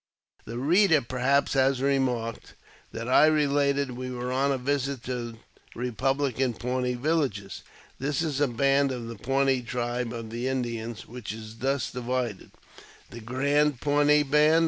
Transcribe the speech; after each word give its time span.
The 0.45 0.57
reader, 0.57 1.01
perhaps, 1.03 1.53
has 1.53 1.79
remarked, 1.79 2.55
that 2.91 3.07
I 3.07 3.27
related 3.27 3.91
we 3.91 4.09
were 4.09 4.31
on 4.31 4.51
a 4.51 4.57
visit 4.57 5.03
to 5.03 5.37
Eepublican 5.75 6.57
Pawnee 6.57 6.95
villages. 6.95 7.61
This 7.99 8.23
is 8.23 8.41
a 8.41 8.47
band 8.47 8.91
of 8.91 9.07
the 9.07 9.15
Pawnee 9.15 9.61
tribe 9.61 10.11
of 10.11 10.33
Indians, 10.33 11.05
which 11.07 11.31
is 11.31 11.57
thus 11.59 11.91
divided: 11.91 12.49
The 13.11 13.19
Grand 13.21 13.79
Pawnee 13.79 14.23
Band. 14.23 14.59